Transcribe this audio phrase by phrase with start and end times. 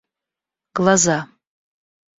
[0.75, 1.19] глаза